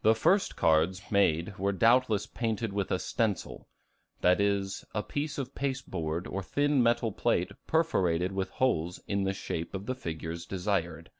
[0.00, 3.68] The first cards made were doubtless painted with a stencil;
[4.22, 9.34] that is, a piece of pasteboard or thin metal plate perforated with holes in the
[9.34, 11.10] shape of the figures desired.